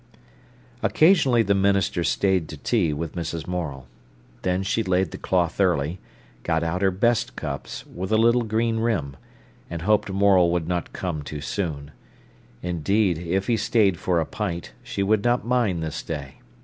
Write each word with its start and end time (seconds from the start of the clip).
Occasionally 0.81 1.43
the 1.43 1.53
minister 1.53 2.03
stayed 2.03 2.49
to 2.49 2.57
tea 2.57 2.91
with 2.91 3.13
Mrs. 3.13 3.45
Morel. 3.45 3.85
Then 4.41 4.63
she 4.63 4.81
laid 4.81 5.11
the 5.11 5.19
cloth 5.19 5.61
early, 5.61 5.99
got 6.41 6.63
out 6.63 6.81
her 6.81 6.89
best 6.89 7.35
cups, 7.35 7.85
with 7.85 8.11
a 8.11 8.17
little 8.17 8.41
green 8.41 8.79
rim, 8.79 9.15
and 9.69 9.83
hoped 9.83 10.11
Morel 10.11 10.49
would 10.49 10.67
not 10.67 10.91
come 10.91 11.21
too 11.21 11.39
soon; 11.39 11.91
indeed, 12.63 13.19
if 13.19 13.45
he 13.45 13.57
stayed 13.57 13.99
for 13.99 14.19
a 14.19 14.25
pint, 14.25 14.71
she 14.81 15.03
would 15.03 15.23
not 15.23 15.45
mind 15.45 15.83
this 15.83 16.01
day. 16.01 16.37